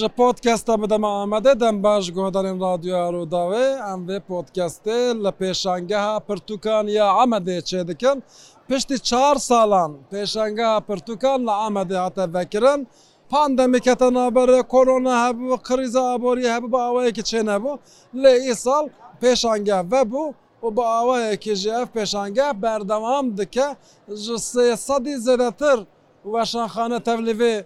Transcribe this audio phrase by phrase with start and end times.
[0.00, 6.20] ji podkesta bide me amede dem baş guhdarên radyoya Rodavê em vê podkestê li pêşangeha
[6.28, 8.22] pirtûkan ya Amedê çê dikin
[8.68, 12.88] piştî çar salan pêşangeha pirtûkan li Amedê hate vekirin
[13.30, 17.78] pandemîkete naberê korona hebû kriza aborî hebû bi awayekî çênebû
[18.14, 18.88] lê îsal
[19.22, 23.76] pêşange vebû û bi awayekî ji ev pêşange berdewam dike
[24.08, 25.84] ji sê sedî zêdetir
[26.24, 27.64] weşanxane tevlivê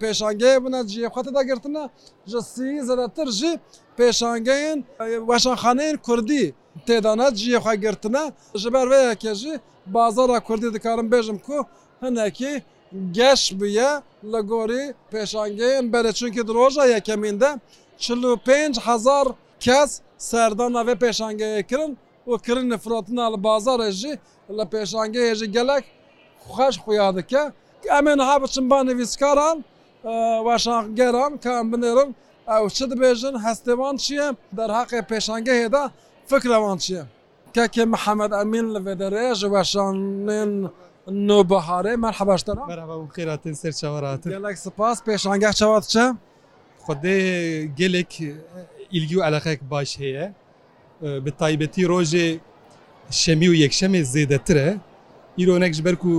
[0.00, 1.84] پێشانگەیە بنە جیێخەتە داگرتنە
[2.30, 3.52] ژەسی زەدەتر ژی
[3.98, 4.78] پێشانگەین
[5.28, 6.44] وەشانخانەیەن کوردی
[6.86, 8.24] تێدانە جیێخواگرتنە
[8.62, 9.54] ژبەر وەیەکێژی
[9.94, 11.58] بازارە کوردی دکارم بێژم کو
[12.04, 12.54] هەنێکی
[13.18, 13.68] گەش بە
[14.32, 17.50] لە گۆری پێشانگەیەن بەرەچونکی درۆژە یەکەمیندا
[18.46, 19.26] 5هزار
[19.64, 19.90] کەس
[20.30, 21.92] سەردان ناوێ پێشانگەیەکردن
[22.30, 24.14] و کردن نفراتنا لە بازارێژی
[24.56, 25.84] لە پێشانگەیەژی گەلک
[26.44, 27.44] خوش خویا دکە
[27.88, 29.58] ئەمێن ها بچم بانە ویسکاران
[30.48, 32.10] واشانگەران کام بنێرم
[32.54, 34.28] ئەو چ دەبێژن هەستێوان چییە
[34.58, 35.84] دەرهاقی پێشانگە هێدا
[36.30, 37.04] فکرەوان چییە
[37.56, 40.50] کەکێ محەممەد ئەمین لە بێدەرێ ji وەشانێن
[41.28, 42.52] نوبهارê merhebaşte
[43.16, 46.04] xêratin ser çavaratin Gelek spas pêşangeh çawa diçe
[46.86, 47.16] Xdê
[47.80, 48.10] gelek
[48.96, 50.26] ilgi û eleqek baş heye
[51.24, 52.28] bi taybetî rojê
[53.22, 54.70] şemî û yekşemê zêdetir e
[55.42, 56.12] îronek ji ber ku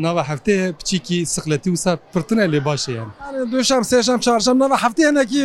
[0.00, 3.02] nava hefteye piçîkî siqletî wisa pirtine lê baş ye
[3.52, 5.44] دوشem sêşem çarşem nava hefteye nekî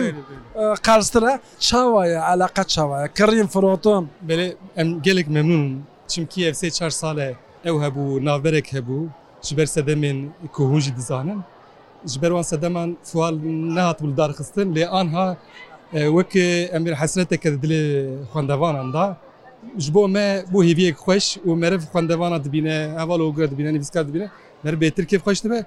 [0.85, 1.23] qerstir
[1.65, 4.47] çawaye eleqet çawaye kirîn firoton Belê
[4.81, 5.67] em gelek memnun
[6.07, 7.29] çimkî ev sê çar sale
[7.69, 8.97] ew hebû navberek hebû
[9.45, 10.17] ji ber sedemên
[10.53, 11.39] ku hûn jî dizanin
[12.11, 13.35] ji ber wan sedeman fual
[13.75, 15.37] nehat wildarxistin lê anha
[15.91, 16.31] wek
[16.75, 17.83] emir hesreteke dilê
[18.33, 19.17] xwendevanan da
[19.77, 24.27] ji bo me bû hêviyek xweş û meriv xwendevana dibîne heval û dibîne nivîskar dibîne
[24.63, 25.59] mer bêtir kêfxweş dibe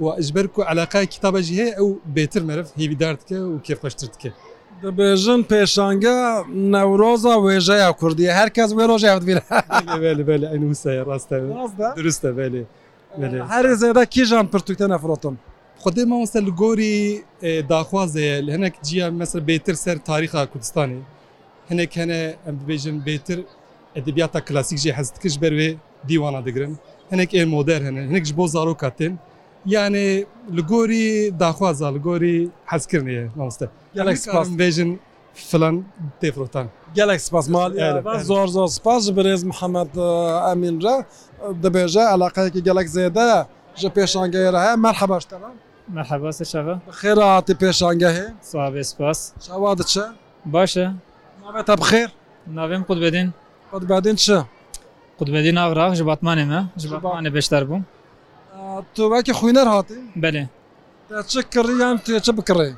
[0.00, 4.08] û ji ber ku eleqa kitaba jî heye ew bêtir meriv hêvîdar dike û kêfxweştir
[4.14, 4.32] dike.
[4.82, 6.44] Dibêjin pêşanga
[6.76, 9.42] newroza wêjeya Kurdiye herkes wê rojeya dibîne
[11.10, 11.30] rast
[11.96, 12.24] Durist
[13.50, 15.38] Her zêde kîjan pirtûkte nefrotin.
[15.84, 20.98] Xdê ma ser li gorî e, daxwazeye li hinek ciya mesel bêtir ser tarixa Kurdistanê
[21.70, 23.38] هەنێکەنە ئەم ببێژن بێتر
[23.96, 25.70] ئەدەبیاتە کلاسیکژی حەزتکش بەروێ
[26.08, 26.74] دیوانە دەگرن
[27.12, 29.14] هەنێک ئێ مۆدەر هەن هەنێکش بۆ زارۆ کاتێن
[29.74, 30.08] یانێ
[30.56, 31.06] لە گۆری
[31.42, 32.38] داخوازا لە گۆری
[32.70, 33.66] حەزکردنیە ناستە
[33.98, 34.90] یاڵێکبێژن
[35.48, 35.76] فلان
[36.20, 36.68] تێفرۆتان
[37.00, 37.70] gelek spasmal
[38.30, 39.92] zor zor spas ji birêz Muhemed
[40.52, 40.96] Emin re
[41.62, 43.44] dibêje elaqeyekî gelek zêde ye
[43.80, 45.36] ji pêşangehê re heye merheba ji te
[45.96, 50.04] merheba seşeve xêra hatî pêşangehê Sabê spas Şewa diçe
[50.54, 50.86] Baş e
[51.66, 52.08] تا بخێر
[52.56, 53.28] ناوێن قوت بێدین
[53.72, 54.28] قوت بادین چ
[55.18, 57.82] قوتبدی ناوراق ji batmanê me ji batmanê beşter bûm
[58.94, 59.94] Tu wekî xwîner hatî
[60.24, 60.44] belê
[61.30, 62.70] çi kirî yan tu çi bikirê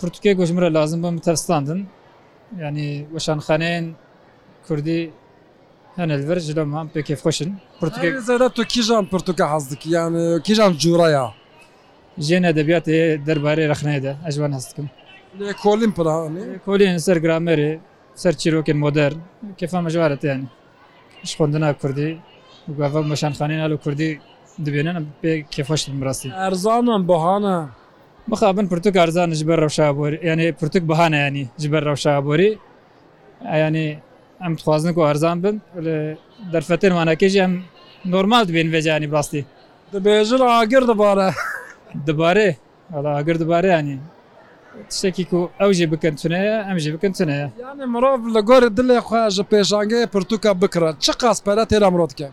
[0.00, 1.80] Pirtukê goş mir lazim bin tevstandin
[2.64, 3.84] yanî weşanxaneyên
[4.66, 5.00] Kurdî
[5.96, 7.50] henelvir ji li man pêkê xweşin
[8.28, 10.12] Zde tu kîjan pirtuka hez dikî yan
[10.46, 11.26] kîjan cûraya
[12.28, 12.96] Jên edebiyatê
[13.28, 14.88] derbarê rexneyê de ez ji wan hez dikim.
[15.62, 15.92] کۆلین
[16.66, 17.70] کۆلین سەر گرامەرێ
[18.22, 19.12] سەر چیرۆکن مۆدەر
[19.58, 20.40] کێفا مەژوارەتیان
[21.28, 22.10] ش خوندنا کوردی
[22.78, 24.10] گاڤ مەشانخانێن لە کوردی
[24.64, 24.92] دەبێنە
[25.22, 27.56] پێ کێفەشت ڕاستی ئەرزانم بۆهانە
[28.30, 32.48] مخابن پرتوک ئارزان ژبەر ڕەوشابۆری یعنی پرتوک بەهانە ینی ژبەر ڕەوشابۆری
[33.66, 33.88] ینی
[34.42, 35.56] ئەم خوازنک و ئەرزان بن
[36.52, 37.54] دەرفەتر مانەکەژی ئەم
[38.12, 39.42] نۆرمال بێن بێجانی بڕاستی
[39.94, 41.28] دەبێژر ئاگر دەبارە
[42.08, 42.48] دەبارێ
[43.16, 43.96] ئاگر دەبارەیانی
[44.98, 47.46] شتێکی و ئەوژێ بکەن تونەیە ئەمژێ بکەن تونەیە
[47.94, 52.28] مرۆڤ لە گۆرە دلێ خۆژە پێشانگەیە پرتوکە بکرات چ قاسپەرە تێرا مرۆتکە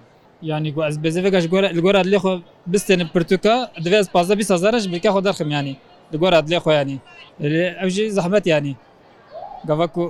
[0.51, 1.45] ینی گو ئەس بێزەگەش
[1.85, 2.33] گۆرە لێ خۆ
[2.71, 5.75] بستێنە پرتوکە دەوێت پازە بیزارش بکە خۆ دەرخمیانی
[6.11, 6.97] دەگۆرات لێ خۆیانی
[7.79, 8.73] ئەوژی زەحمەت ینی
[9.67, 10.05] گەوەکو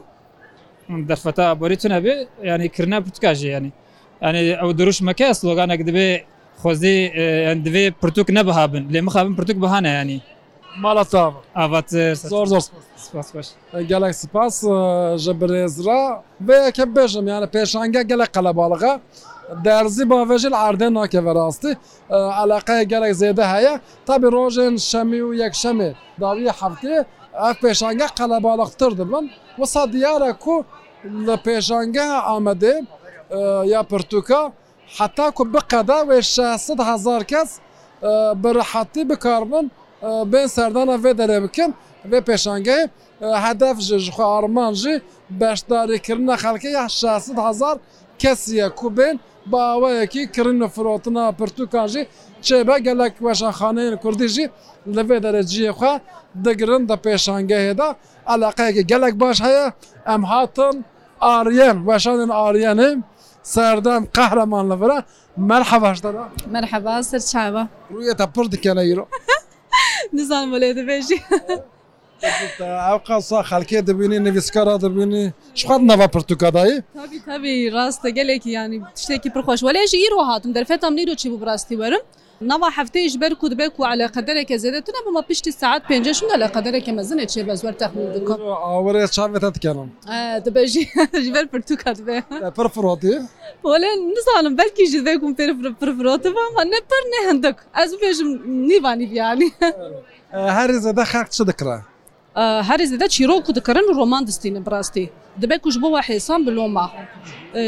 [1.09, 2.13] دەرفەتە بۆری تونە بێ
[2.49, 3.71] ینی کردنا پرتکاژێ ینی
[4.25, 6.09] ئەنی ئەو دروش مەکە سلۆگانێک دەبێ
[6.61, 6.97] خۆزی
[7.65, 10.19] دوێ پرتوک نەبها بن لێ مخابن پرتوک بەهانە ینی
[10.77, 11.81] ماڵەتاوە
[12.31, 12.65] زۆر زۆر
[13.89, 14.55] گەلێک سپاس
[15.25, 15.99] ji birêzra
[16.47, 18.99] vêyeke bêjim yani pêşanga gelek qelebalğa
[19.65, 21.77] derzî bavêjil erdê nakeve rastî
[22.43, 23.73] eleqeye gelek zêde heye
[24.07, 26.95] tabî rojên şemî û yekşemê daviye heftê
[27.47, 29.25] ev pêşanga qelebalqtir dibin
[29.55, 30.65] wisa diyare ku
[31.25, 32.75] li pêşangeha Amedê
[33.29, 33.39] e,
[33.69, 34.51] ya pirtûka
[34.97, 36.19] heta ku biqede wê
[36.53, 37.59] 600 hezar kes e,
[38.43, 39.71] bi rehetî bikarinin
[40.31, 41.71] بێن سەردانە vê derê bikin
[42.11, 42.83] vê pêşangeyê
[43.45, 44.95] hedef ji ji xwe arman jî
[45.39, 47.77] beşdarîkirina xelkê ya 600 hezar
[48.19, 52.07] kesiye ku bên baweyekî kirin firotina pirtûkan jî
[52.41, 54.41] çêbe gelek weşanxaneyên Kurdî jî
[54.95, 56.01] li vê dereciyê xwe
[56.45, 57.95] digirin de pêşangehê de
[58.33, 59.73] eleqeyekî gelek baş heye
[60.07, 60.85] em hatin
[61.21, 63.01] ariyen weşanên ariyenê
[63.43, 65.03] serdem qehreman li vire
[65.37, 66.11] merheba ji te
[66.51, 69.05] merheba sir çava Rûye te pir dikene îro.
[70.17, 71.19] نزانم لێ دەبێژی.
[72.85, 75.23] ئەو قەسا خەکێ دەبینی نویسکارا دەبینی
[75.59, 76.77] شخوات نەوا پرتوکادایی
[77.27, 82.03] تابی ڕاستە گەلێکی ینی شتێکی پرخۆش وەێژی ئیرۆ هاتم دەرفێتم نیرۆ چی بوو ڕاستی وەرم
[82.51, 86.91] نەوا هەفتەیش بەر کو دەبێک و على قەدرێکە زیێتە بمە پشتی ساعت پێنجشمە لە قەدرێکە
[86.97, 89.87] مەزنە چێ بەزوەر تەخمون دکم ئاوەێ چاوێتە دکەم
[90.45, 92.17] دەبژیبەر پرتوکات بێ
[92.57, 93.15] پرفرۆتی
[93.63, 95.45] بۆێ نزانم بەرکی ژێکم پێ
[95.81, 96.43] پرفرۆتەوە
[96.73, 98.29] نەپەر نەهندک ئەس بێژم
[98.69, 99.49] نیوانی بیانی
[100.57, 101.77] هەر زەدە خاک چ دکرا
[102.67, 105.05] هەرز دە چیرۆک و دکردن و ڕۆمان دەستینە بڕاستی
[105.41, 106.85] دەبێ کوش بۆ حێسان بلۆما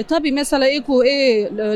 [0.09, 1.19] تابی مەسەلا ئێک و ئێ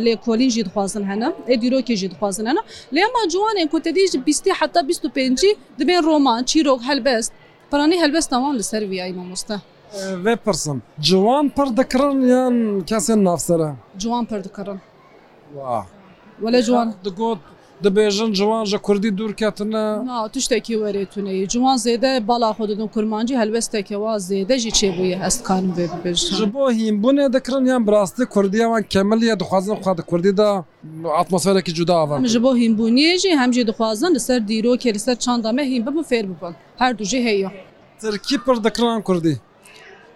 [0.06, 2.62] لێ کۆلیژی دخوازن هەنە ئێ دیرۆکێژی دخوازن هەنە
[2.96, 5.42] لێما جوانێک کۆتەدیژ 20 حتا 25
[5.80, 7.32] دەبێن ڕۆمان چیرۆک هەلبەست
[7.72, 9.58] پرانی هەلبەست تاوان لەسەر ویای مامۆستا.
[10.26, 10.78] vê pirsim
[11.08, 12.56] Ciwan pir dikirin yan
[12.90, 13.70] kesên navsere
[14.04, 14.80] Ciwan pir dikirin
[16.44, 17.40] Wele ciwan digot
[17.84, 19.84] دەبێژن جوانژە کوردی دوورکەتنە
[20.34, 26.22] تو شتێکی وەرێتونەی جوان زێدە بالا خۆدن کورمانجی هەلوەستێکەوە زێدەژی چێبووی ئەستکان بێ بێژ
[26.56, 30.50] بۆ هیمبوونێ دەکردن یان براستی کوردیەوان کەمەلیە دخوازن خوا کوردیدا
[31.18, 36.54] ئاتمۆسفێرێکی جوداوە ji بۆ هیمبوونیێژی هەمجی دخوازن لەسەر دیرۆکێ لەسەر چاندامە هیم ببوو فێر بکەن
[36.82, 37.50] هەردووژی هەیە
[38.02, 39.36] ترکی پر دەکران کوردی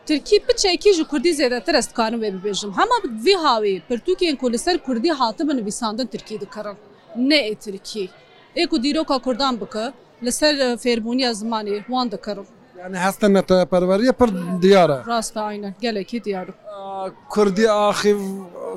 [0.10, 2.72] Tirkî piçekî ji Kurdî zêdetir ez dikarim vê bibêjim.
[2.80, 6.76] Hema vî hawî pirtûkên ku li ser Kurdî hatibin nivîsandin Tirkî dikarin.
[7.18, 8.10] نê Tirkî.
[8.56, 12.46] Êku dîroka Kurdan bike li ser fêrbûniya zimanê wan dikarim.
[12.80, 14.30] Yani hestên netepperweriye pir
[14.62, 16.54] diyar e Rast aynen gelekî diyarim.
[17.30, 18.20] Kurdî axîv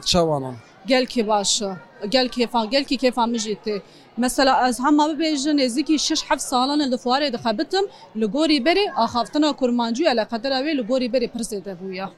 [0.05, 0.55] çewanan.
[0.89, 1.63] Gelkê baş
[2.09, 3.81] gel kêfan gelkî kêfan min jî tê.
[4.17, 7.85] Mesela ez hema bibêjin êzikî şiş heft salan li fuarê dixebitim
[8.17, 12.11] li gorî berê axaftina kurmancû ele qedera wê li gorî berê pir zêde bûya.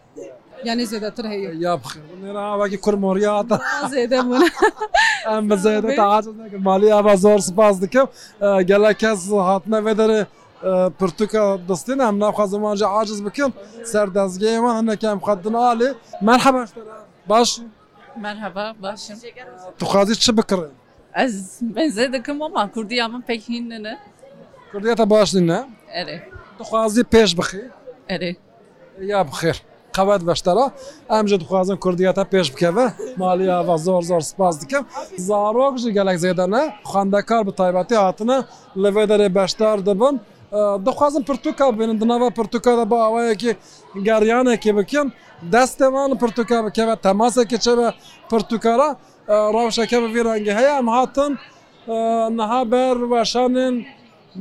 [0.64, 1.54] Yani zêdetir heye.
[1.58, 1.80] Ya
[2.66, 4.48] bixî kurmoriya da zêde bûne.
[5.32, 6.24] ئەم بزێت تاعاات
[6.66, 8.08] مالی ئاوا زۆر سپاس دکەم
[8.68, 10.20] گەلە کەس هاتنەوێ دەرێ
[11.00, 13.52] پرتوکە دەستین ئەم ناوخوازمانجا عاجز بکەم
[13.92, 15.90] سەردەستگەیمان هەنەکەم خەدنناڵێ
[16.26, 16.70] من حەبش
[18.84, 19.00] باش
[19.80, 20.74] توخوازی چ بکڕێن
[21.24, 21.32] Ez
[21.76, 23.94] benzeri dikim ama Kurdiya min pek hin ne?
[24.72, 25.60] Kurdiya te baş ne?
[26.00, 26.16] Erê.
[26.58, 27.62] Dixwazî pêş bixî?
[28.14, 28.32] Erê.
[29.12, 29.56] Ya bixêr.
[29.96, 30.64] قەوەت بەشتەرە
[31.16, 32.86] ئەمژە دخوازن کوردیەتە پێش بکەوە
[33.20, 34.84] مالیاە زۆر زۆر سپاس دکەم
[35.28, 38.38] زارۆکژی گەلک زێدەنە خوندەکار بە تایبەتی هاتنە
[38.82, 40.14] لەوێ دەرێ بەشدار دەبن
[40.86, 43.52] دەخوازم پرتوکە بێنن دنەوە پرتوکە دە بە ئەوەیەکی
[44.06, 45.08] گەریانێکی بکەم
[45.54, 47.88] دەستێمان پرتوکە بکەوە تەماسێکی چە بە
[48.30, 48.88] پرتوکارە
[49.54, 51.32] ڕاوشەکە بە ڤێرانگە هەیە ئەم هاتن
[52.38, 53.74] نەها بەر وەشانێن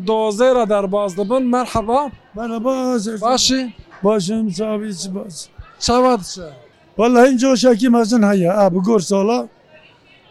[0.07, 2.01] دۆزێرە دەرباز دەبن مەرحەبا
[3.25, 3.63] باشی؟
[4.03, 5.35] باشم چاوی چ باز
[5.85, 6.39] چاوات
[6.97, 8.57] Vallahi ince o şaki mazın haya.
[8.57, 9.47] Ha bu gorsa ola.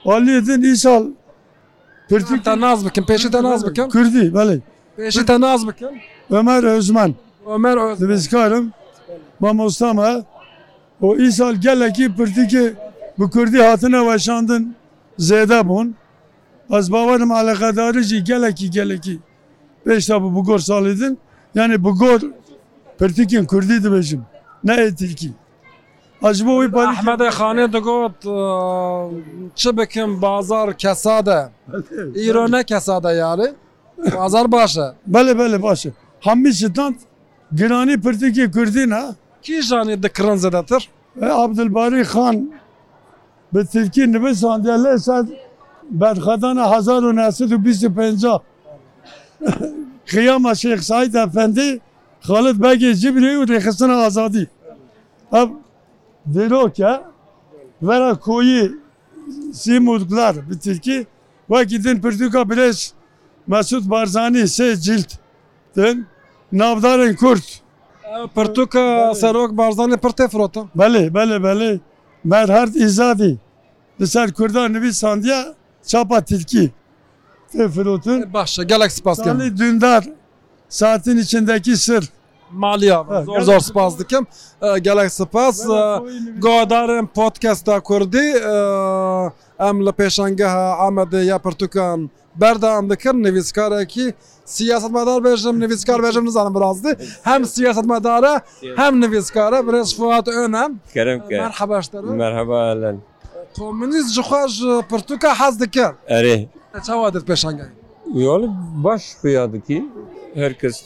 [0.05, 1.07] Valiyedin İsal.
[2.09, 2.45] Pürtük.
[2.45, 3.03] Ta naz bakın.
[3.05, 3.89] Peşi de naz bakın.
[3.91, 4.35] Kürdi.
[4.35, 4.63] Vali.
[4.97, 5.91] Peşi de naz bakın.
[6.31, 7.15] Ömer Özman.
[7.47, 8.09] Ömer Özman.
[8.11, 8.73] Bizkarım.
[9.41, 10.23] Mamostama.
[11.01, 12.75] O İsal gel ki pürtüki
[13.19, 14.75] bu Kürdi hatına başandın.
[15.19, 15.95] Zeyda bun.
[16.71, 19.19] Az bavarım alakadarıcı gel ki gel ki.
[19.87, 21.19] Beş tabu bu gorsa alidin.
[21.55, 22.21] Yani bu gor
[23.03, 24.23] پرتیکین کوردی دەبێژم
[24.69, 25.31] نەتیکی
[26.25, 28.17] ئەژبۆ وی بەحمەدە خانێ دەگوت
[29.61, 31.41] چ بکەم بازار کەسادە
[32.21, 33.49] ئیرۆ نە کەسادە یاێ
[34.21, 35.91] ئازار باشە بەێ بەێ باشە
[36.27, 36.93] هەمی شتان
[37.59, 39.05] گرانی پرتیکی کوردین ها
[39.47, 40.83] کیژانێ دەکڕن زەدەتر
[41.45, 42.37] عبدباری خان
[43.57, 45.25] bi Tirkiye nibisandiyale ser
[46.03, 48.23] berxedana 1925
[50.11, 51.81] Kıyama Şeyh Said Efendi
[52.29, 54.45] Xalit belgê cibrê û rêxistina azadî.
[55.41, 55.49] Ev
[56.35, 56.93] dêroke
[57.87, 58.63] vera koyî
[59.63, 60.99] sîmûdlar bi Tirkî
[61.53, 62.79] wekî din pirtûka bilêş
[63.53, 65.11] Mesud Barzanî sê cilt
[65.77, 66.07] din
[66.53, 67.47] navdarên Kurd.
[68.37, 70.63] Pirtûka serok Barzanê pir têfrota?
[70.81, 71.79] Belê belê belê
[72.25, 73.39] merherd îzadî
[74.01, 75.55] li ser Kurdan nivî sandiya
[75.87, 76.71] çapa Tirkî.
[77.55, 79.19] Têfirotun baş gelek spas
[79.59, 80.05] dündar
[80.73, 82.09] saatin içindeki sır.
[82.51, 84.27] Maliya zor zor spas dikim
[84.83, 85.67] gelek spas
[86.41, 88.27] godarên podcasta Kurdî
[89.69, 94.15] em li pêşangeha Amedê ya pirtûkan berda em dikin nivîskarekî
[94.45, 98.41] siyasetmedar bêjim nivîskar bêjim nizanim birazdi hem siyasetmedara
[98.77, 100.81] hem nivîskare birêz Fuat önem
[102.17, 102.87] merhaba
[103.59, 106.47] Komünîz ji xwe ji pirtûka hez dikir Erê
[106.87, 107.65] çawa dir pêşange
[108.15, 108.49] Yol
[108.85, 109.87] baş xuya dikî
[110.41, 110.77] هەرکەس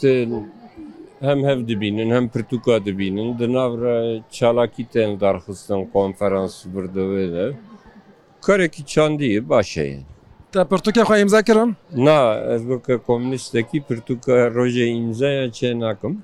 [1.28, 3.94] هەم هەف دەبینن هەم پرتوکا دەبینن دناڕە
[4.36, 7.46] چالاکی تێندارخستن کۆنفەرانس بردەوێدە
[8.46, 10.00] کارێکی چاندیە باشەیە
[10.52, 11.70] تا پرتوکە خۆ ئیمزا کردم
[12.06, 16.14] نا ئەس بکە کۆمنیستێکی پرتوکە ڕۆژێ ئیمزایە چێ ناکەم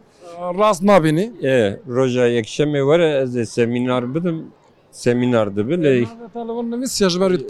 [0.58, 1.26] ڕاست نبینی
[1.96, 4.38] ڕۆژە یەکشەمێ وەرە ئەزێ سەمینار بدم
[5.04, 7.42] سەمینار دەبێت لێ ژبەریت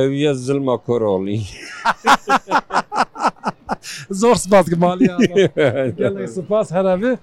[0.00, 1.40] ئەوە زلمە کۆرۆڵی.
[4.08, 4.68] زۆر سپاس
[6.36, 7.18] سپاس هەراێ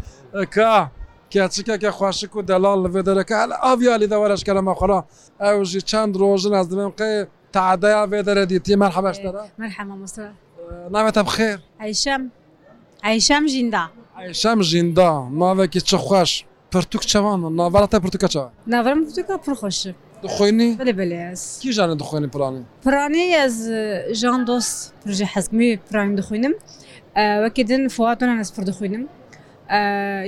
[0.55, 0.87] کا.
[1.33, 4.99] کچکێکە خوشک و دەلال لەێ دەرەکە هە ئاویالی دەوەرەشکەرەمە خۆرا
[5.43, 7.11] ئەوژی چەند ڕۆژن ئەس دەمێم قێ
[7.55, 9.17] تعدەیا بێ دەرەدی تێمە حەبش
[10.93, 12.21] نامێتە بخێر ئەیشەم
[13.05, 13.83] ئەیشەم ژیندا
[14.19, 16.31] ئەیشەم ژیندا ماوێکی چ خوۆش
[16.71, 19.91] پرتوک چەوان ناوەڕەتە پرتوکە چا ناوەرم پرتوکە پرخۆشە
[20.27, 20.69] دخوێنی
[21.63, 23.55] کیژانە دخوێنی پرانی پرانی ez
[24.21, 26.53] ژان دۆست پروژه حەزمی پرانی دخوێنم
[27.43, 29.03] وەکی دن فاتونە نسپڕ دخوێنم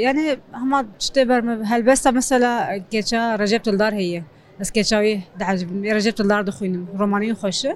[0.06, 0.26] یعنی
[0.62, 2.54] هەما شتێ بەرمە هەلبەستا مەسەلا
[2.94, 4.22] گێچا ڕژێب تلدار هەیە
[4.60, 5.16] ئەس گێچاوی
[5.98, 7.74] ڕژێب تلدار دخوێنم ڕۆمانی خۆشە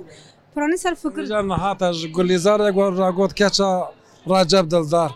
[0.53, 1.21] پرانی سەر فکر
[1.63, 3.69] هاتا گولیزار گۆ ڕاگۆت کێچە
[4.29, 5.11] ڕاجب دڵدار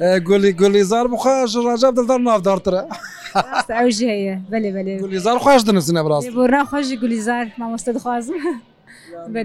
[0.00, 2.82] گلی گلیزار بخوا ڕاجاب دڵدار نافدارترە
[3.78, 8.34] ئەو ژەیە بەێ بەێ گلیزار خوۆش دنووسە بڕاست بۆرا خۆشی گلیزار مامۆستا دخوازم
[9.34, 9.42] بێ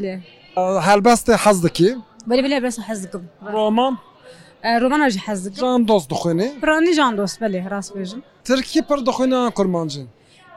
[0.87, 1.89] هەلبەستی حەز دکی
[2.29, 3.93] بەێ بێ بەس حەز دکم ڕۆمان
[4.81, 10.07] ڕۆمانژ حەز ڕان دۆست دخێنێ ڕانی ژان دۆست بەێ ڕاست بێژم ترکی پر دخۆینە کورمانجن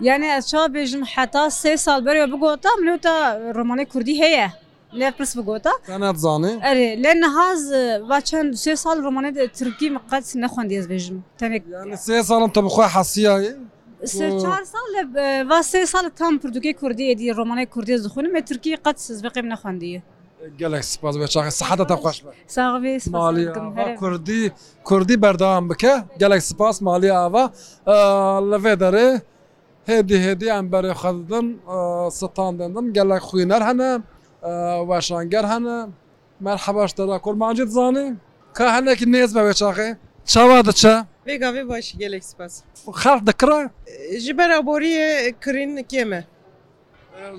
[0.09, 3.15] یعنی ئەچا بێژم حتا سێ سال بەرێ بگۆتام لەوتە
[3.57, 4.49] ڕۆمانی کوردی هەیە
[4.99, 5.73] لێ پرس بگۆتە
[6.03, 7.61] ناتزانێ ئەرێ لێ نەهاز
[8.11, 11.63] با چەند سێ ساڵ ڕمانێت ترکی مقەت نەخواندێز بێژم تەنێک
[12.07, 13.55] سێ ساڵم تە بخوا حەسیایە
[15.51, 20.01] va sê sal tam Pirduê Kurdiyê dî Romanê Kurdiyê dixunim me Tirkiye qet sizbeqim nexwendiye.
[20.63, 21.15] gelek spas
[21.61, 22.19] seheta te xweş
[24.03, 24.43] Kurdî
[24.89, 27.45] Kurdî berdewam bike gelek spas maliye ava
[28.51, 29.09] li vê derê
[29.91, 31.47] hêdî hêdî em berê xedin
[32.19, 33.91] stan dendim gelek xwîner hene
[34.43, 35.75] وەشانگەر هەنە
[36.47, 38.07] مەر حەباشتەدا کورمانجی زانێ
[38.57, 39.89] کە هەنێکی نێز بەوێ چاقێ
[40.33, 40.95] چاوا دەچە
[41.29, 42.55] Vegavê baş gelek spas.
[43.03, 43.59] Xev dikira?
[44.25, 45.11] Ji ber aboriyê
[45.43, 46.21] kirin kême.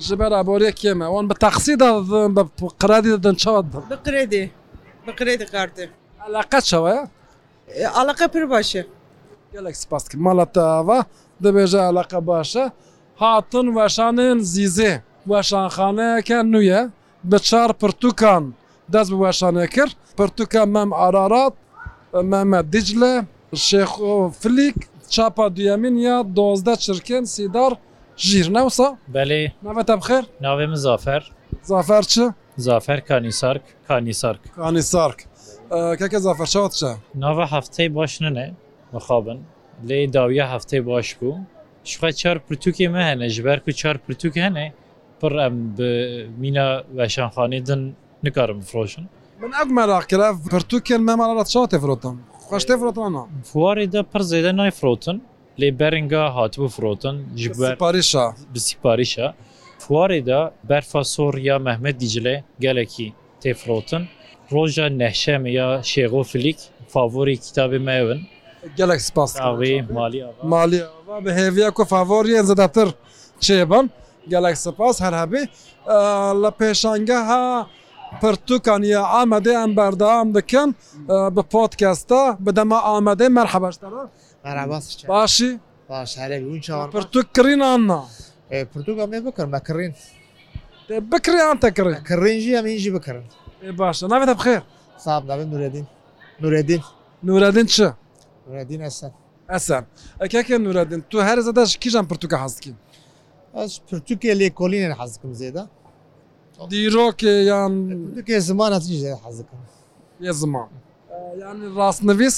[0.06, 1.90] Ji ber aboriyê kême wan bi texsî da
[2.82, 3.82] qiradî din çawa din?
[3.92, 4.44] Bi qiredê
[5.06, 5.84] bi qiredê qarte.
[6.28, 7.02] Alaqa çawa ya?
[8.02, 8.82] Alaqa pir baş e.
[9.54, 11.00] Gelek spas mala te ava
[11.44, 12.66] dibêje alaqa baş e.
[13.22, 14.92] Hatin weşanên zîzê.
[15.32, 16.82] وەشانخانەیەەکە نویە
[17.30, 18.44] بە چار پرتوکان
[18.94, 21.54] دەست بە وەشانە کرد پرتوکە مەم ئارارات
[22.32, 23.14] مەمە دیجلە
[23.68, 23.92] شێخ
[24.42, 24.78] فلیک
[25.14, 27.74] چاپا دویەمین یا دۆزدە چرکن سیدار
[28.28, 31.24] ژیر نەوسا بەێ نەمەتە بخێر ناوێ مزافەر
[31.70, 32.16] زافەر چ؟
[32.68, 35.20] زافەر کانی سارک کانی سارک کانی سارک
[36.02, 36.90] کەکە زافەر شات چە؟
[37.24, 38.48] ناوە هەفتەی باش ننێ
[38.94, 39.40] مخابن
[39.88, 41.36] لێ داویە هەفتەی باش بوو
[41.90, 44.68] شخوای چار پرتوکی مە هەنە ژبەر و چار پرتوک هەنێ
[45.24, 45.92] pir em bi
[46.38, 49.06] mîna veşanxanê din nikarim firroşin
[49.42, 52.16] Min ev merakira pirtûkên me mala çatê firotin
[52.50, 55.24] xweştê firotana Fuwarê de pir zêde nay firotin
[55.62, 59.34] lê beringa hatibû firotin ji parêşa bi sîparêşa
[59.86, 63.14] Fuwarê de berfa Soriya Mehmed Dicile gelekî
[63.44, 64.04] têfirotin
[64.52, 68.20] roja nehşem ya şêgo filik favorî kitabê me evin
[68.78, 69.86] gelek spas malî
[70.44, 70.84] malî
[71.26, 72.88] bi hêviya ku favoriyên zedetir
[73.42, 73.90] çêban
[74.28, 75.40] gelek spas her hebî
[76.42, 77.66] li pêşangeha
[78.22, 80.74] pirtûkaniye amedê em berdam dikin
[81.36, 84.10] bi podkesta bidema amedê merhebeştara
[85.08, 88.04] Başî Pirtûk kirîn anna
[88.52, 89.94] Pirtûka me bikir me kirîn
[91.12, 93.24] bikiriyan te kirin Kirin jî em jî bikirin
[93.80, 94.62] baş navê te bixêr
[94.98, 95.86] Sab navê Nuredîn
[96.42, 96.82] Nuredîn
[97.24, 97.88] Nuredîn çi
[98.48, 99.12] Nuredîn esen
[99.50, 99.86] Esen
[100.20, 102.76] Ekeke Nuredîn tu her zede ji kîjan pirtûka hezikîn
[103.62, 105.64] Ez Pirtûkiye lêkolînên hezikim zêde
[106.72, 109.60] Dîrokê yan Pirtûkiye ziman ez jê hezikim
[110.26, 110.68] Yê ziman
[111.44, 112.38] Yani rastnivîs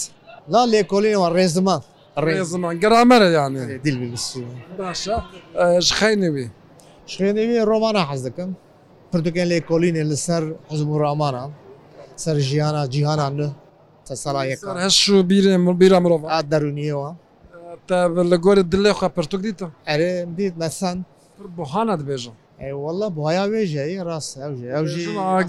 [0.52, 1.82] La lêkolîn wan rêziman
[2.28, 3.98] rêziman giramere yani dil
[4.80, 5.04] Baş
[5.86, 6.48] ji xeynewî
[7.08, 8.50] Şxênewî romana hez dikim
[9.14, 11.52] Pirtûkên lêkolînê li ser hezmû ramanan
[12.16, 13.50] ser jiyana cîhanan nu
[14.06, 17.16] te sala yek heş şu birê bîra mirov derûniye wan
[17.88, 17.98] تا
[18.32, 21.02] لە گۆری دلێ خوا پرتوک دیتە ئەرێ دیت مەسەند
[21.58, 24.48] بۆخانە دبێژم ئەیوەڵە بۆیا وێژەی ڕاستە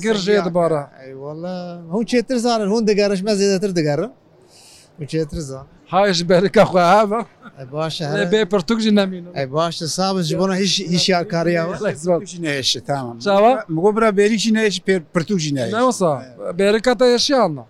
[0.05, 0.83] گرژێ دبارە
[1.93, 4.13] هەو چێتر زانن هون دەگەرش مە زیێتر دەگەڕم
[5.13, 7.21] چێتر زان هاش بەرکە خوابە
[7.73, 7.97] باش
[8.33, 13.17] بێ پرتوکژی نامین ئەی باشە سابز بۆە هیچ هیچیان کاریاوەێش تام
[13.75, 16.13] مگۆ برا بێریشی نێش پێ پرتوژی نەوەسا
[16.59, 17.65] بێرەکە تا یشیانە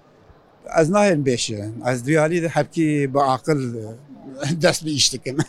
[0.76, 3.61] ئەس ناهێن بێشێن ئەس دویالی هەبکی بە عقل
[4.64, 5.37] دەست بیشتکن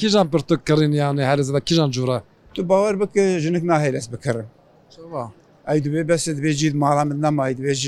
[0.00, 2.18] کیژان پرتو کڕینیانێ هەرزدا کیژان جوورە
[2.54, 4.48] تو باوەەر بکە ژنک ناهێ دەست بکەڕم
[5.68, 7.82] ئەی دوێ بەست بێجیت ماڵامت نەمای دوێژ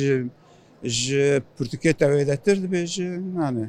[1.56, 2.92] پرتوکێت ئەوێ دەتر دەبێژ
[3.38, 3.66] نانێ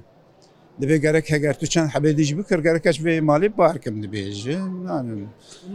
[0.81, 4.57] دەبێ گەرەك هەگەر تو چەند حەبێدیش بکر گەرەکەش بێ ماڵی بارکەم دەبێژێ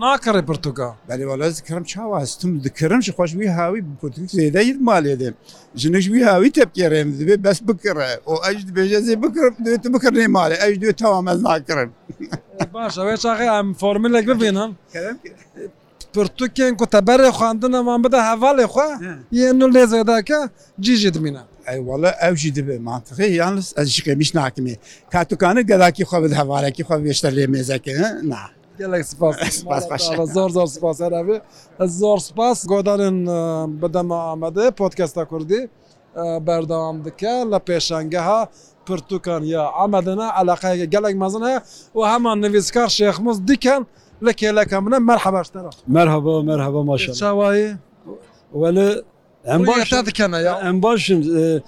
[0.03, 5.35] ناکەڕێ پرتوگا بەێوەڵز کەم چاواستم دکرمش خۆشوی هاوی پرتیدەیت مالێ دێم
[5.81, 10.97] ژنشوی هاوی تەپکێڕێم دەبێ بەس بکڕێ و ئەش دەبێژێ بکرم دوێت بکردێ مالێ ئەش دوێت
[11.03, 11.91] تەوامەز ناکرم
[12.75, 14.71] باش ئەوێ چاقی ئەم فۆرملێک ببینم
[16.15, 18.91] پرتوکێن کۆتەبەرێ خواندنەمان بدە هەواڵێ خوا
[19.41, 20.41] یەن و لێزێداکە
[20.85, 24.75] جیژێ دمینە ئەیوەڵە ئەوژی دەبێ مانتەقی یان ئەشکەمیش ناکمێ
[25.13, 27.95] کاتوکانە گەداکی خۆ بە هەوارێکی خۆ بێشتە لێ مێزەکە
[28.33, 28.43] نا.
[30.37, 31.37] زۆر زۆر سپاس هەراێ
[32.01, 33.19] زۆر سپاس گۆدانن
[33.81, 35.63] بدەمە ئامادە پۆتکەستە کوردی
[36.47, 38.41] بەردەوام دکە لە پێشنگەها
[38.87, 41.55] پرتوکان یا ئامادەنا علاقەیە گەلێک مەزنە
[41.97, 43.83] و هەمان نویسکار شێخمز دیکەن
[44.27, 47.71] لە کێلەکە منە مەرحەباشتەرە مەرهەبە مەرهەبە ماشە چاوایە
[48.61, 48.89] وەلە
[49.47, 51.25] Em baş dikene ya Em başim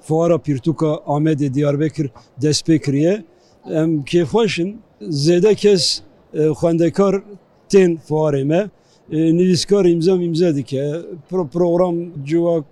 [0.06, 2.10] fuara pirtuka Ahmedê Diyarbekir
[2.42, 3.24] dest pê kiriye
[3.70, 6.02] Em kêxweşin zêde kes
[6.34, 7.14] xwendekar
[7.68, 8.70] tên fuarê me
[9.12, 10.92] nivîskar imzam imze dike
[11.30, 12.64] Pro program ciwak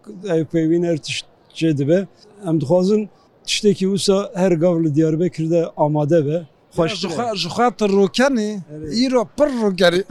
[0.53, 2.07] peyvîn her tişt çê dibe
[2.49, 3.09] Em dixwazin
[3.45, 6.43] tiştekî wisa her gav li Diyarbekir de amade be
[6.75, 8.61] xat rokenê
[9.07, 10.03] îro pir rokerî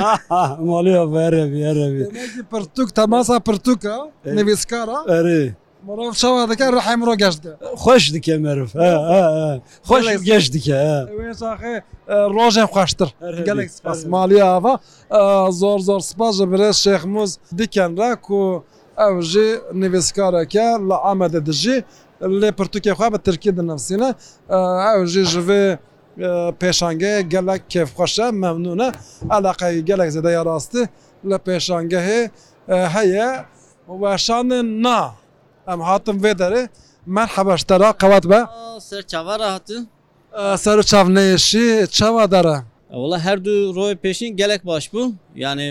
[2.51, 5.51] pirtûk temasa pirtûka nevêskara erê
[5.87, 8.67] Marav çawa dike rehemro geş dike Xweş dike meriv
[9.83, 10.75] Xweş geş dike
[12.07, 13.09] rojên xweştir
[13.45, 14.79] gelek spas maliya ava
[15.51, 18.63] zor zor spas ji birê şexmuz diken re ku
[18.97, 21.83] ew jê nevêskareke li Amedê dijî
[22.21, 24.09] lê pirtûkê xwe bi Tirkî dinevsîne
[24.49, 25.77] ew jê ji vê
[26.61, 28.89] پێشانگەیە گەلک کێفخەشە مەمنونە
[29.31, 30.83] ئەلاقی گەلک زەدەی ڕاستی
[31.29, 32.21] لە پێشانگەهێ
[32.95, 33.27] هەیە
[34.01, 35.01] وەشانە نا
[35.67, 36.63] ئەم هاتم وێ دەرێ
[37.15, 38.39] من حەبەشتەرا قەوات بە
[38.89, 39.83] سەر چاوەڕ هاتن
[40.63, 42.57] سەر چاونێشی چاوا دەرە.
[43.01, 45.01] Valla her du roy peşin gelek baş bu.
[45.35, 45.65] Yani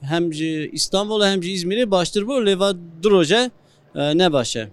[0.00, 0.24] hem
[0.78, 3.50] İstanbul'a hem İzmir'i baştır bu leva duroje
[3.94, 4.64] ne başa.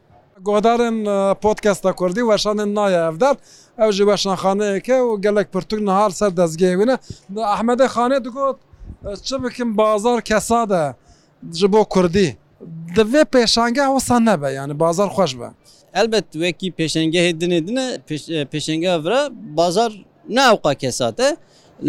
[0.46, 0.98] گۆدارن
[1.44, 3.36] پۆتکەستە کوردی وەشانن نایە ئەفدار
[3.80, 6.96] ئەو ژ وەشنەخانەیەکە و گەلک پرتوک نهار سەر دەستگەیونە
[7.52, 8.58] ئەحمەدە خانێت گوت
[9.28, 10.84] چ بکەم بازار کەسادە
[11.60, 12.30] ji بۆ کوردی
[12.98, 15.50] دەبێ پێشانگە وەسان نەبە یعنی بازار خۆش بە
[15.96, 17.86] ئەلبەت وەکی پێشنگە هێدنێ دنە
[18.52, 19.22] پێشنگە ڤرە
[19.60, 19.90] بازار
[20.38, 21.30] ناوقا کەساتە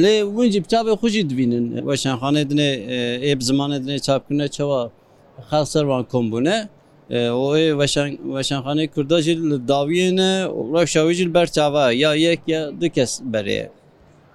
[0.02, 2.70] لێ ونجی بچابێ خوشی دبینن وەشانخانێ دنێ
[3.24, 4.80] ئێب زمانە دنێ چاپکردە چەوە
[5.50, 6.56] خەسەروان کۆمبوونە
[7.10, 13.68] weşanxanê Kurda jî li daviyene rewşawî jî berçava ya yek ya du kes berê.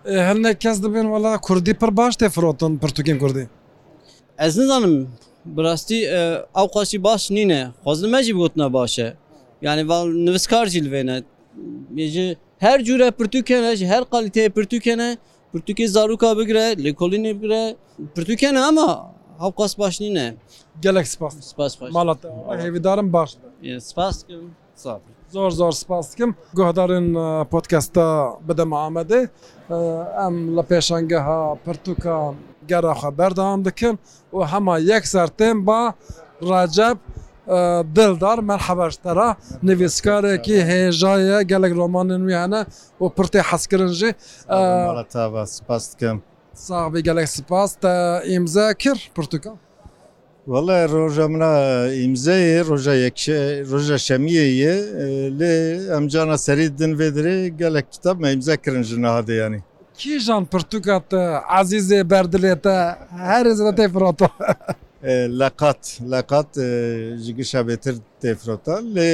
[0.07, 3.49] Hene kes dibin wala Kurdî pir baş tê firotin pirtûkên Kurdî.
[4.37, 5.09] Ez nizanim
[5.45, 9.13] birastî ew qasî baş nîne xwazin me jî gotina baş e.
[9.61, 11.23] Yani val nivskar jî vêne
[11.97, 15.17] ji her cure pirtûkene ji her qaliteye pirtûkene
[15.53, 17.75] pirtûkê zaruka bigire li kolînê bigire
[18.15, 20.25] pirtûkene ama ئەو قس باش نینە
[20.83, 21.05] گەلک
[21.95, 23.29] ماڵەتدارم باش
[25.35, 27.05] زۆر زۆر سپاسکم گۆهدارن
[27.51, 28.07] پۆتکەستە
[28.47, 29.19] بدەمە ئامەدە
[30.21, 32.15] ئەم لە پێشەنگەها پرتوکە
[32.69, 33.95] گەراخە بەردەوام دکن
[34.35, 35.81] و هەما یەک سەرتێم با
[36.49, 36.97] ڕاجب
[37.97, 39.29] دڵدار مەرحەبەشتەرە
[39.67, 42.61] نوێسکارێکی هێژایە گەلک ڕۆمانن ویانە
[43.01, 44.09] و پرتی حەسکردن ژێ
[45.55, 46.17] سپاس بکەم.
[46.53, 47.93] ساغبی گەلێک سپاس تا
[48.33, 49.53] ئیمزە کرد پرتوکە
[50.51, 51.53] وەڵێ ڕۆژە منە
[51.99, 52.93] ئیمزەیە ڕۆژە
[53.69, 54.75] ڕۆژە شەمیەیە
[55.39, 55.53] لێ
[55.91, 59.61] ئەمجانە سەری دنێدرێ گەلێک کتاب ئیمزە کردن ژنەهادەیانی
[59.99, 61.21] کیژان پرتوکاتە
[61.59, 62.77] عزیزێ بەردلێتە
[63.29, 64.27] هەرزە تێفرۆتۆ
[65.39, 66.51] لە قات لە قات
[67.25, 69.11] جگشە بێتر تێفرۆتە لێ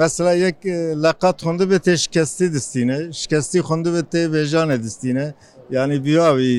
[0.00, 0.58] mesela yek
[1.04, 5.26] laqat xundu bi tê şikestî distîne şikestî xundu bi tê bêjane distîne
[5.72, 6.54] ینی بیاوی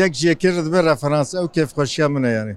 [0.00, 2.56] یەک ژێکرد بە ڕەفرانس ئەو کێف خۆشیە منە یانی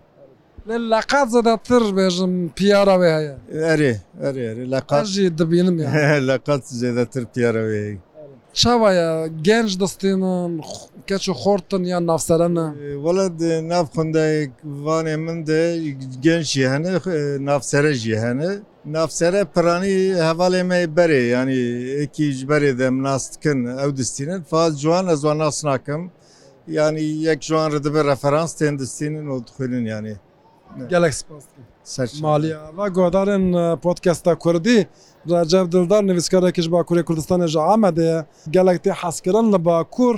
[0.67, 3.35] لە لەقات زەداتر بێژم پیاراوێ هەیە
[3.69, 5.75] ئەرێ ئەرێ لە قژی دەبینم
[6.29, 7.85] لە قەت زێدەتر پیاراوەیە
[8.61, 9.07] چاوایە
[9.47, 10.51] گەنج دەستێنن
[11.09, 12.65] کەچ و خۆتن یان نافسەرەنە
[13.05, 13.35] وەڵات
[13.71, 15.61] ناف خوندایکوانێ من دە
[16.25, 16.91] گەنجی هەنە
[17.49, 18.49] نافسەرەژی هەنە
[18.95, 21.61] نافسەرە پرانی هەواڵێ مە بەرێ ینی
[21.99, 26.03] ئەکیج بەرێ دەم ناستکن ئەو دەستینن فاز جوان ئە جوان ناس ناکەم
[26.77, 30.15] ینی یەک جوان ڕدەبە ڕەفەرانس تێن دەستینن و دخوێنن یانێ
[30.91, 31.45] گەلک سپاس
[32.25, 32.57] مالیە
[32.97, 33.45] گۆدارن
[33.83, 34.79] پۆتکەستە کوردی
[35.31, 38.17] ڕجاب دڵدار نوویستکارێکیش باکووری کوردستانێژە ئامادەیە
[38.55, 40.15] گەلێکتی حەسکردن لە باکوور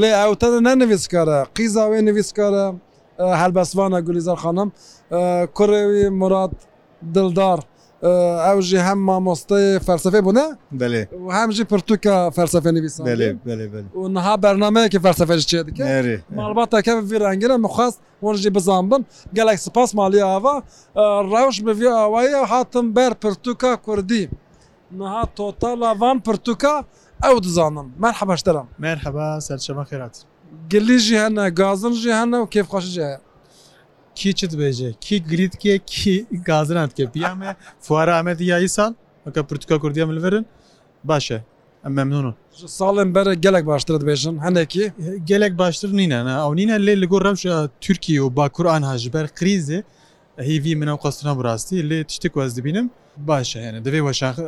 [0.00, 2.64] لێ ئەوتە نەنوویستکارە قیزاوێ نوویستکارە
[3.40, 4.68] هەلبەسوانە گولیزار خانم
[5.56, 6.52] کوڕێوی مرات
[7.14, 7.58] دڵدار
[8.10, 10.46] ئەو ژی هەم مامۆستی فەرسەفێ بوونە
[10.78, 11.00] بێ
[11.38, 13.04] هەمژی پرتوکە فەرسەفێ نوویسان
[14.16, 15.86] نها بەرنمەیەکی فەرسەفەش چێ دکەێ
[16.36, 19.02] ماڵباتەکە ڤیرانگرە مخواست وەژی بزانبم
[19.36, 20.56] گەلێک سپاس مالی ئاوا
[21.32, 24.24] ڕەوش بڤ ئاوایە هاتم بەر پرتوکە کوردی
[24.98, 26.74] نها تۆتا لاوان پرتوکە
[27.24, 30.14] ئەو دزانم مەر حەبەشتەرم مێر حەبا سەرچەمە خێرات
[30.72, 33.16] گلیژی هەنە گازنژی هەنە و کێفخۆشی جەیە
[34.14, 38.94] کی çi dibêje kî girîdike kî gaziran dike piya me fuara Ahmediya îsal
[39.24, 40.46] heka pirtika Kurdiya min verin
[41.04, 41.44] baş e
[41.86, 44.92] em memnûn salên bere gelek baştir dibêjin hinekî
[45.24, 49.24] gelek baştir nîne ew nîne lê li gor rewşa Türkiye û bakur anha ji ber
[49.24, 49.82] krîzê
[50.38, 54.00] hêvî min ew qastina birastî lê tiştek ez dibinim baş e dibê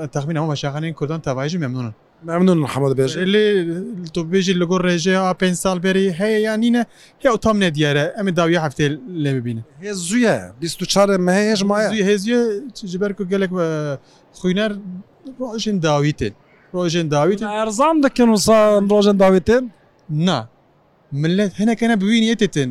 [0.09, 1.95] taxmin ew veşaxanên Kurdan tevayî memnûnun
[2.29, 3.47] ممنون محەممەد بێژ لێ
[4.15, 6.83] تۆ بێژی لەگەۆ ڕێژەیە پێ سال بێری هەیە یان نینە
[7.23, 8.85] هێ ئەو تام نێ دیارە ئەمە داویە هەفتێ
[9.23, 12.41] لێ ببینە هێز زویە 24 مەهێژ مایە هێزیە
[12.93, 13.53] جبەر و گەلێک
[14.39, 14.71] خوینەر
[15.41, 16.31] ڕۆژین داویتێ
[16.75, 18.37] ڕۆژێن داویت ئەرزان دەکەن و
[18.93, 19.65] ڕۆژن داوێتن
[20.27, 20.39] نا
[21.21, 22.71] منلت هەنەکەە ببینیێتێتن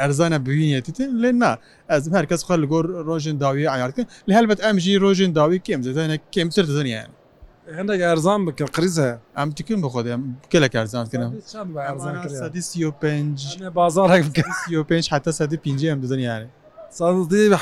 [0.00, 1.52] ئەرزانە ببینێتتن لێ نا
[1.90, 6.16] ئەز هەر کەس خەر لەگۆر ڕۆژن داوی ئاارکن لە هەلبەت ئەمژی ڕۆژن داوی کێم زانە
[6.34, 7.10] کێمتر دەزانیان
[7.78, 9.08] هەندێک ئەرزان بکە قرزە
[9.38, 11.32] ئەم تکن بە خۆدەم گەلێک ئەرزانکردم
[13.78, 14.22] بازار
[14.88, 16.48] پێ حتا سەدی پێ ئەم دزنیارێ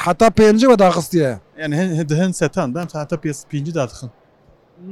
[0.04, 1.32] حتا پێنج بە داخستیە
[2.20, 4.10] هەند سەتان دام حتا پێ پێ دادخن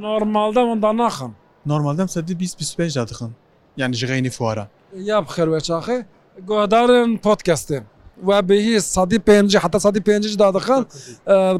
[0.03, 1.31] نۆرمالدا مندا ناخم
[1.69, 3.31] نۆرمالدەم سەدی 25 دادخن
[3.77, 4.65] یعنی ژغینی فوارە
[5.09, 5.99] یا بخەرێ چاخێ
[6.49, 7.83] گۆدارن پۆتکەستێن
[8.27, 10.85] و بهی سادی پێنج حتا سادی پێنج دادخن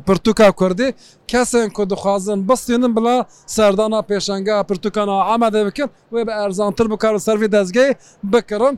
[0.07, 0.91] پرتوکا کوردی
[1.31, 3.17] کەسێن کو دخوازن بستێنن بڵا
[3.55, 7.91] سەردانا پێشنگا پرتوکان ئامادە بکن وێ بە ئەرزانتر بکار و سەروی دەستگەی
[8.33, 8.75] بکردن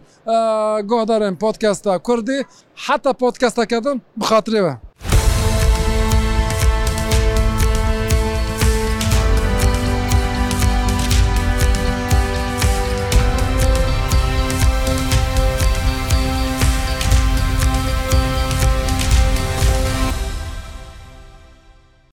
[0.92, 2.40] گۆدارن پۆتکەستا کوردی
[2.86, 4.74] حتا پۆتکەستەکەدن بخاترەوە.